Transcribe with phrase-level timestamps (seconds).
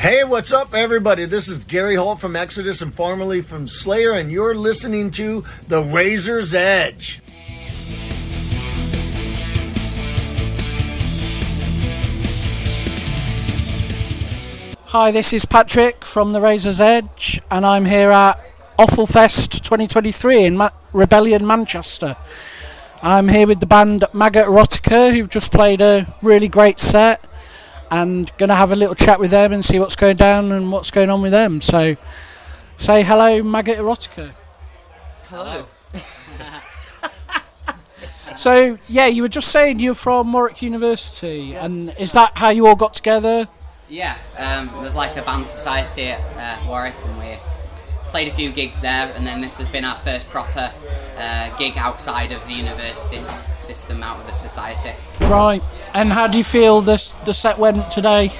[0.00, 1.24] Hey, what's up, everybody?
[1.24, 5.82] This is Gary Holt from Exodus and formerly from Slayer, and you're listening to The
[5.82, 7.20] Razor's Edge.
[14.86, 18.38] Hi, this is Patrick from the Razor's Edge, and I'm here at
[18.78, 22.16] OffalFest 2023 in Ma- Rebellion, Manchester.
[23.02, 27.27] I'm here with the band Maggot Erotica, who've just played a really great set,
[27.90, 30.70] and going to have a little chat with them and see what's going down and
[30.72, 31.60] what's going on with them.
[31.60, 31.96] So,
[32.76, 34.32] say hello, Maggot Erotica.
[35.28, 35.66] Hello.
[38.38, 42.68] So, yeah, you were just saying you're from Warwick University, and is that how you
[42.68, 43.48] all got together?
[43.88, 47.36] Yeah, um, there's like a band society at uh, Warwick, and we
[48.08, 50.72] played a few gigs there, and then this has been our first proper
[51.18, 54.90] uh, gig outside of the university system, out of the society.
[55.26, 55.62] Right.
[55.94, 58.30] And how do you feel this the set went today?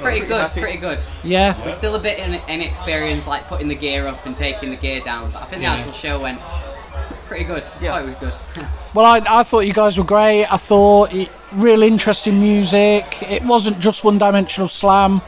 [0.00, 1.02] Pretty good, pretty good.
[1.22, 1.60] Yeah.
[1.64, 5.00] We're still a bit in, inexperienced, like putting the gear up and taking the gear
[5.00, 6.40] down, but I think the actual show went
[7.26, 7.66] pretty good.
[7.80, 8.34] Yeah, it was good.
[8.94, 10.44] Well, I, I thought you guys were great.
[10.44, 13.04] I thought it, real interesting music.
[13.22, 15.20] It wasn't just one dimensional slam,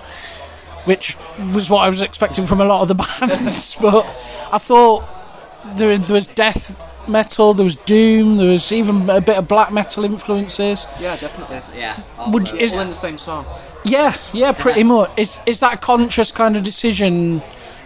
[0.87, 1.17] which
[1.55, 2.95] was what I was expecting from a lot of the
[3.29, 3.77] bands.
[3.81, 4.05] but
[4.53, 5.05] I thought
[5.77, 9.73] there, there was death metal, there was doom, there was even a bit of black
[9.73, 10.87] metal influences.
[11.01, 11.79] Yeah, definitely.
[11.81, 11.97] yeah.
[12.19, 13.45] all Would the- is All in the same song.
[13.85, 15.11] yeah, yeah, pretty much.
[15.17, 17.41] Is is that a conscious kind of decision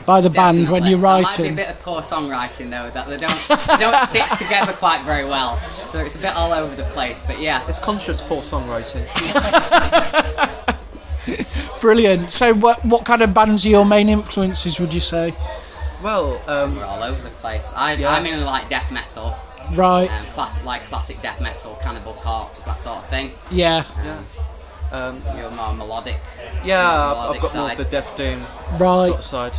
[0.06, 3.06] by the band when you're There might be a bit of poor songwriting though that
[3.06, 5.54] they don't they don't stitch together quite very well,
[5.86, 7.20] so it's a bit all over the place.
[7.26, 9.04] But yeah, It's conscious poor songwriting.
[11.80, 12.32] Brilliant.
[12.32, 14.80] So, what what kind of bands are your main influences?
[14.80, 15.34] Would you say?
[16.02, 17.72] Well, um, we're all over the place.
[17.76, 18.10] I Yeah.
[18.10, 19.34] I'm in like death metal.
[19.72, 20.10] Right.
[20.10, 23.30] um, classic like classic death metal, Cannibal Corpse, that sort of thing.
[23.50, 23.84] Yeah.
[24.92, 26.18] um, You're more melodic.
[26.64, 28.40] yeah, I've, melodic I've got more of the Death Doom
[28.80, 29.06] Right.
[29.06, 29.52] sort of side.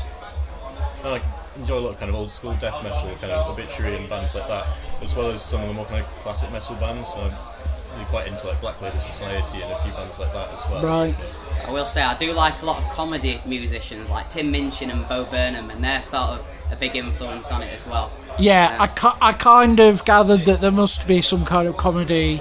[1.06, 1.24] I like,
[1.58, 4.36] enjoy a lot of kind of old school death metal, kind of obituary and bands
[4.36, 4.66] like that,
[5.02, 7.08] as well as some of the more kind of classic metal bands.
[7.14, 7.32] So
[7.92, 10.66] I'm really quite into like Black Label Society and a few bands like that as
[10.72, 10.84] well.
[10.84, 11.68] Right.
[11.68, 15.08] I will say I do like a lot of comedy musicians like Tim Minchin and
[15.08, 18.12] Bo Burnham, and they're sort of a big influence on it as well.
[18.40, 22.40] Yeah, I, ki- I kind of gathered that there must be some kind of comedy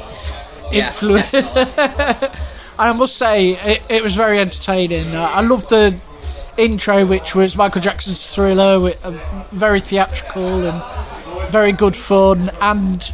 [0.73, 1.31] influence.
[1.33, 2.23] definitely.
[2.23, 2.33] And
[2.79, 5.15] I must say, it, it was very entertaining.
[5.15, 5.99] Uh, I loved the
[6.57, 9.11] intro, which was Michael Jackson's Thriller, with, uh,
[9.51, 10.83] very theatrical and
[11.51, 12.51] very good fun.
[12.63, 13.13] And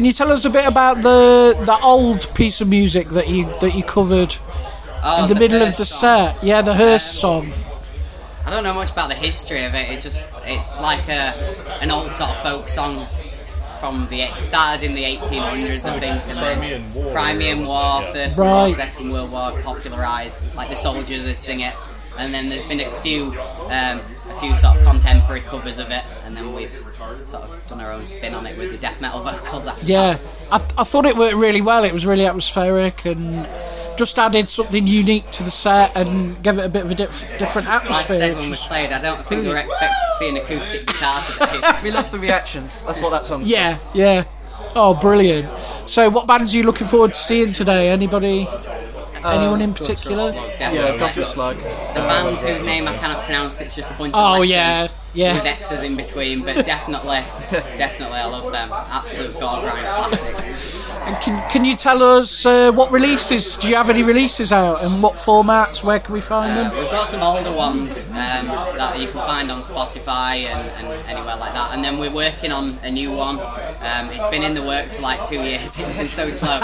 [0.00, 3.44] can you tell us a bit about the the old piece of music that you
[3.60, 4.34] that you covered
[5.04, 6.32] Oh, in the, middle of the song.
[6.32, 6.42] set?
[6.42, 7.52] Yeah, the Hearst um, song.
[8.46, 9.90] I don't know much about the history of it.
[9.90, 11.34] It's just it's like a
[11.82, 13.06] an old sort of folk song
[13.78, 17.12] from the it started in the 1800s, I think, and then Crimean War.
[17.12, 17.68] Crimean wasn't?
[17.68, 18.12] War, Yeah.
[18.14, 21.74] First World War, Second World War, popularised like the soldiers would sing it,
[22.20, 23.26] and then there's been a few
[23.66, 23.98] um,
[24.30, 27.92] a few sort of contemporary covers of it, and then we've sort of done our
[27.92, 30.20] own spin on it with the death metal vocals after Yeah, that.
[30.52, 31.84] I, th- I thought it worked really well.
[31.84, 33.48] It was really atmospheric and
[33.98, 37.38] just added something unique to the set and gave it a bit of a diff-
[37.38, 38.16] different Like I atmosphere.
[38.16, 41.20] said when we played, I don't think we were expected to see an acoustic guitar
[41.22, 41.78] today.
[41.82, 42.86] We love the reactions.
[42.86, 44.24] That's what that song's yeah, yeah.
[44.76, 45.48] Oh, brilliant.
[45.88, 47.90] So, what bands are you looking forward to seeing today?
[47.90, 48.46] Anybody?
[49.24, 50.32] Anyone in particular?
[50.32, 50.78] Definitely.
[50.78, 51.56] Yeah, Guttural Slug.
[51.56, 54.86] The band whose name I cannot pronounce, it's just a bunch of Oh, letters yeah,
[55.14, 55.34] yeah.
[55.34, 57.20] with X's in between, but definitely,
[57.76, 58.70] definitely I love them.
[58.72, 61.06] Absolute gore grind classic.
[61.06, 63.56] And can, can you tell us uh, what releases?
[63.56, 65.82] Do you have any releases out and what formats?
[65.84, 66.76] Where can we find them?
[66.76, 68.14] We've got some older ones um,
[68.46, 72.52] that you can find on Spotify and, and anywhere like that, and then we're working
[72.52, 73.38] on a new one.
[73.40, 76.60] Um, it's been in the works for like two years, it's been so slow,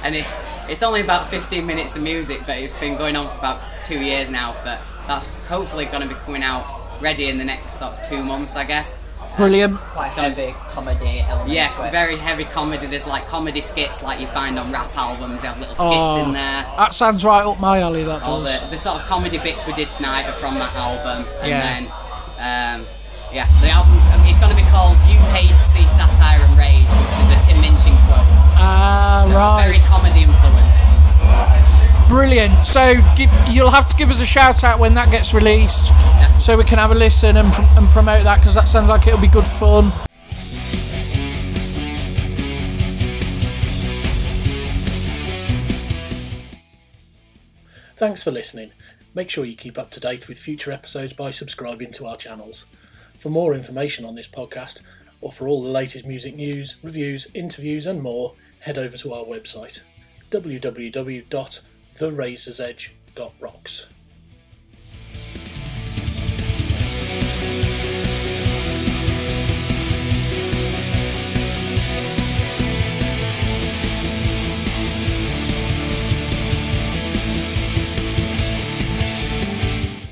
[0.04, 0.26] and it,
[0.68, 4.00] it's only about 15 minutes of music, but it's been going on for about two
[4.02, 6.64] years now, but that's hopefully going to be coming out
[7.00, 8.98] ready in the next sort of two months, I guess.
[9.36, 9.76] Brilliant.
[9.78, 11.90] quite heavy gonna, be comedy element to Yeah, it.
[11.92, 12.86] very heavy comedy.
[12.86, 15.42] There's like comedy skits like you find on rap albums.
[15.42, 16.64] They have little skits Oh, in there.
[16.78, 18.02] that sounds right up my alley.
[18.02, 18.62] That All does.
[18.64, 21.26] the, the sort of comedy bits we did tonight are from that album.
[21.42, 21.60] And Yeah.
[21.60, 21.82] then,
[22.80, 22.86] um,
[23.30, 26.56] yeah, the album's um, it's going to be called "You Paid to See Satire and
[26.56, 28.24] Rage," which is a Tim Minchin quote.
[28.56, 29.68] Ah, right.
[29.68, 30.55] Very comedy influenced.
[32.08, 32.66] Brilliant.
[32.66, 35.92] So gi- you'll have to give us a shout out when that gets released,
[36.40, 39.06] so we can have a listen and, pr- and promote that because that sounds like
[39.06, 39.90] it'll be good fun.
[47.96, 48.72] Thanks for listening.
[49.14, 52.66] Make sure you keep up to date with future episodes by subscribing to our channels.
[53.18, 54.82] For more information on this podcast,
[55.22, 59.24] or for all the latest music news, reviews, interviews, and more, head over to our
[59.24, 59.80] website
[61.98, 63.95] www.therazorsedge.rocks.